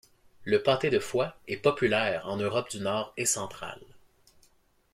Le 0.45 0.63
pâté 0.63 0.89
de 0.89 0.97
foie 0.97 1.37
est 1.47 1.57
populaire 1.57 2.27
en 2.27 2.37
Europe 2.37 2.71
du 2.71 2.79
nord 2.79 3.13
et 3.17 3.25
centrale. 3.27 3.83